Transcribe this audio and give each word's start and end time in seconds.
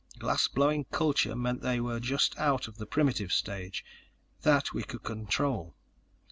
Glass 0.17 0.47
blowing 0.47 0.85
culture 0.85 1.35
meant 1.35 1.61
they 1.61 1.79
were 1.79 1.99
just 1.99 2.35
out 2.39 2.67
of 2.67 2.77
the 2.79 2.87
primitive 2.87 3.31
stage. 3.31 3.85
That, 4.41 4.73
we 4.73 4.81
could 4.81 5.03
control. 5.03 5.75